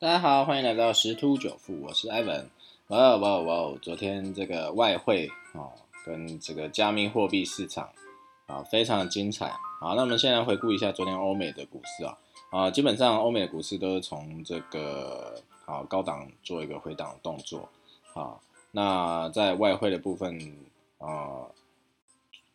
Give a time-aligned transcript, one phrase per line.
[0.00, 2.50] 大家好，欢迎来到十突九富，我是艾文。
[2.88, 3.78] 哇哦哇哦哇哦！
[3.80, 5.70] 昨天这个外汇哦，
[6.04, 7.88] 跟这个加密货币市场
[8.46, 9.52] 啊，非常的精彩。
[9.80, 12.18] 好，那我们先来回顾一下昨天欧美的股市啊，
[12.50, 17.68] 啊，基本上欧美的股市都是从这个啊高档做一个回档动作。
[18.14, 18.34] 啊，
[18.72, 20.36] 那在外汇的部分
[20.98, 21.46] 啊，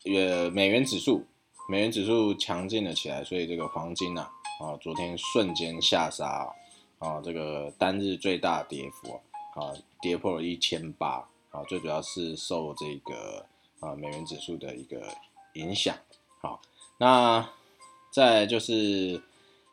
[0.04, 1.26] 也美元指数，
[1.70, 4.28] 美元指数强劲了起来，所以这个黄金呐，
[4.60, 6.54] 啊，昨天瞬间下杀。
[7.00, 9.20] 啊，这个单日最大跌幅
[9.60, 13.46] 啊，跌破了一千八啊，最主要是受这个
[13.80, 15.02] 啊美元指数的一个
[15.54, 15.96] 影响。
[16.42, 16.62] 好，
[16.98, 17.50] 那
[18.12, 19.22] 再就是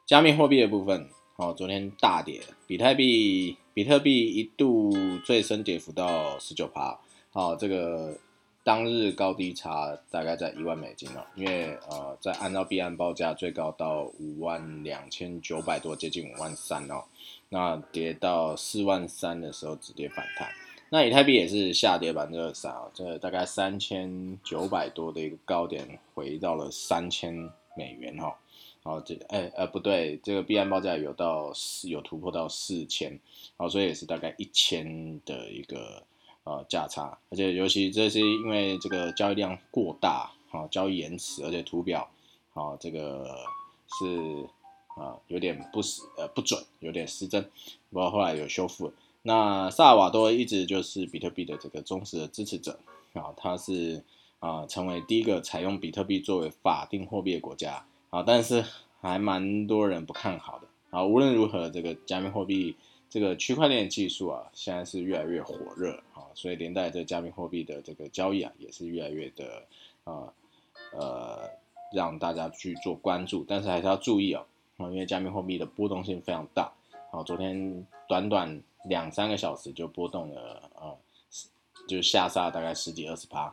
[0.07, 4.93] 加密货币的部分，哦，昨天大跌，比特币比特币一度
[5.25, 6.98] 最深跌幅到十九趴，
[7.31, 8.17] 好，这个。
[8.66, 17.05] 当日高低差大概在一万美金哦，因为呃，在按照币安报价最高到五万两千九百多，接近五万三哦，
[17.48, 20.48] 那跌到四万三的时候止跌反弹，
[20.89, 28.37] 那以太币也是下跌百分之二三啊，这大概三千九百多的一个高点回到了三千美元哈，
[28.83, 33.17] 哦这哎呃不对，这个币安报价有到四有突破到四千，
[33.59, 36.03] 哦所以也是大概一千的一个。
[36.47, 42.08] 呃，价差，而且尤其这是因为这个交易量过大，啊，交易延迟，而且图表，
[42.55, 43.36] 啊，这个
[43.98, 44.47] 是
[44.94, 47.42] 啊，有点不实，呃，不准，有点失真，
[47.91, 48.92] 不过后来有修复。
[49.22, 52.78] 那萨瓦多一直就是比特币的这个忠实的支持者，
[53.14, 54.05] 啊，他是
[54.38, 58.64] 啊，成为第一个采用比特币作为法定货币的国家，啊，但是
[59.00, 62.77] 还蛮多人不看好的，啊，无论如何，这个加密货币。
[63.08, 66.03] 这个区块链技术啊，现在是越来越火热，
[66.37, 69.62] 所以连带这加密货币的这个交易啊，也是越来越的
[70.05, 70.33] 啊
[70.93, 71.51] 呃，
[71.93, 73.45] 让大家去做关注。
[73.48, 74.45] 但是还是要注意哦，
[74.78, 76.70] 因为加密货币的波动性非常大。
[77.11, 80.93] 好，昨天短短两三个小时就波动了啊，
[81.89, 83.53] 就下杀大概十几二十趴，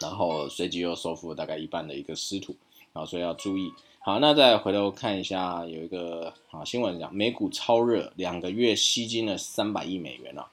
[0.00, 2.56] 然后随即又收复了大概一半的一个失土
[2.94, 3.70] 啊，所以要注意。
[3.98, 10.50] 好，那再回头看一下，有一个啊新闻讲美股超热，两个月吸金了三百亿美元了。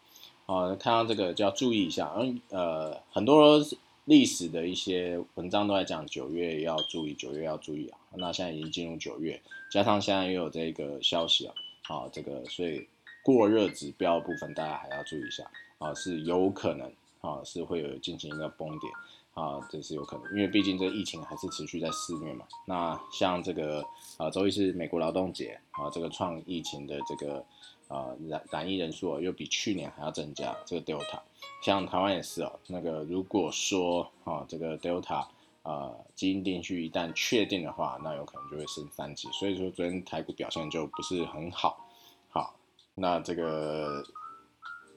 [0.51, 3.57] 啊，看到这个就要注意一下，嗯呃，很多
[4.03, 7.97] 历史的一些文章都在讲九月要注意，九月要注意啊。
[8.15, 9.41] 那现在已经进入九月，
[9.71, 11.53] 加上现在又有这个消息啊，
[11.87, 12.85] 啊这个所以
[13.23, 16.91] 过热指标部分大家还要注意一下啊，是有可能
[17.21, 18.91] 啊是会有进行一个崩点。
[19.33, 22.45] 啊，这是有可能，因为毕竟这个疫情还是持续在肆虐嘛。
[22.65, 23.81] 那像这个
[24.17, 27.45] 啊，周一是美国劳动节啊，这个创疫情的这个
[27.87, 30.53] 啊染染疫人数又比去年还要增加。
[30.65, 31.21] 这个 Delta，
[31.63, 32.59] 像台湾也是哦。
[32.67, 35.25] 那个如果说啊，这个 Delta
[35.63, 39.29] 啊基因定序一旦确定的话，那有可能就会升三级。
[39.31, 41.87] 所以说昨天台股表现就不是很好。
[42.27, 42.53] 好，
[42.95, 44.03] 那这个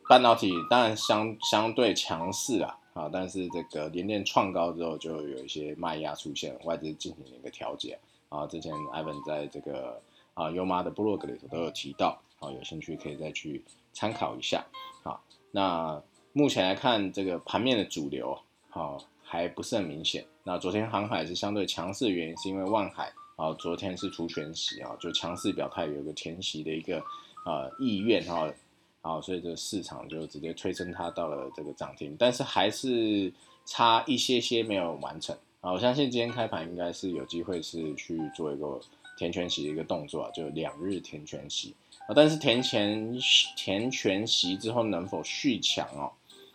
[0.08, 2.80] 半导体当然相相对强势啊。
[2.94, 7.99] 啊，但是这个连连创高之后，就有一些卖压出现，外资进行了一个调节。
[8.28, 10.00] 啊，之前艾文在这个
[10.32, 13.62] 啊优妈的部落格里头都有提到，啊，有兴趣可以再去
[13.93, 14.65] 参考一下。
[15.03, 16.00] 好，那
[16.32, 18.38] 目前来看，这个盘面的主流，
[18.71, 20.25] 好还不是很明显。
[20.44, 27.03] 那昨天航海是相对强势的原因，是因为万海啊，昨天是除权息啊，就强势表态有一个填息的一个
[27.44, 28.49] 呃意愿哈。
[29.04, 33.31] 好，所以这个市场就直接推升它到了这个涨停，但是还是
[33.66, 35.72] 差一些些没有完成啊！
[35.72, 38.81] 我相信今天开盘应该是有机会是去做一个
[39.19, 41.75] 填全息的一个动作啊，就两日填全息
[42.06, 42.16] 啊！
[42.16, 43.14] 但是填前
[43.54, 46.10] 填全息之后能否续强哦？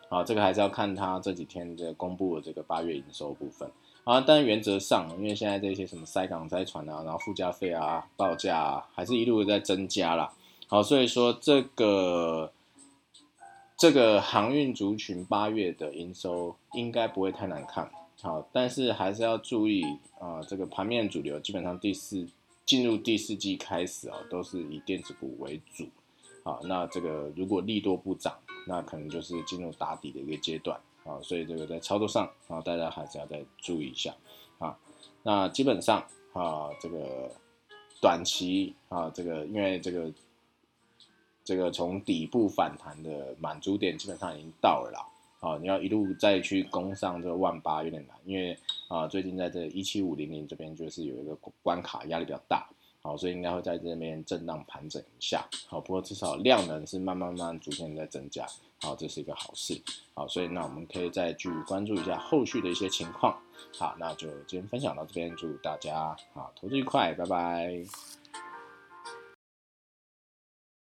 [0.09, 3.70] 啊，这个还是要看它这几天的公布的这个八月营收部分
[4.06, 4.20] 啊！
[4.26, 10.34] 但原则上，因为现在这些什么塞港塞船啊，然后附加费啊、报价啊，还是一路在增加了。
[10.72, 12.53] 好，所以说这个
[13.75, 17.90] 这个航运族群八月的营收应该不会太难看。
[18.22, 19.84] 好，但是还是要注意
[20.19, 22.28] 啊，这个盘面主流基本上第四
[22.68, 25.88] 进入第四季开始啊，都是以电子股为主。
[26.44, 30.79] 好，那这个如果利多不涨，那可能就是进入打底的一个阶段。
[31.03, 34.14] 啊，所以这个在操作上啊，大家还是要再注意一下。
[34.59, 34.78] 啊，
[35.23, 37.32] 那基本上啊，这个
[37.99, 40.14] 短期啊，这个因为这个。
[41.49, 45.03] 这个从底部反弹的满足点基本上已经到了啦，
[45.40, 48.55] 啊，你要一路再去攻上这万八有点难，因为
[48.87, 52.69] 啊，最近在这一七五零零这边就是有一个关卡压力比较大，
[53.01, 58.46] 好，所以应该会在这边震荡盘整一下，好，不过至少量能是慢慢慢逐渐在增加，
[58.81, 59.81] 好，这是一个好事，
[60.13, 63.35] 好，所以那我们可以再去关注一下后续的一些情况，
[63.75, 68.19] 好，那就今天分享到这边，祝大家啊投资愉快，拜拜。